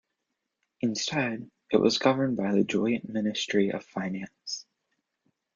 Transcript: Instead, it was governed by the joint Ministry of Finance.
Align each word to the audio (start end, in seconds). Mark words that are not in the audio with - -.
Instead, 0.81 1.51
it 1.71 1.77
was 1.77 1.99
governed 1.99 2.35
by 2.35 2.51
the 2.55 2.63
joint 2.63 3.07
Ministry 3.07 3.69
of 3.69 3.85
Finance. 3.85 4.65